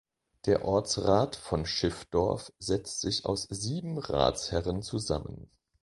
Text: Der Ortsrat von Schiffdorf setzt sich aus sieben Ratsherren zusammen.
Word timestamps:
Der 0.47 0.65
Ortsrat 0.65 1.35
von 1.35 1.63
Schiffdorf 1.67 2.51
setzt 2.57 3.01
sich 3.01 3.27
aus 3.27 3.43
sieben 3.51 3.99
Ratsherren 3.99 4.81
zusammen. 4.81 5.51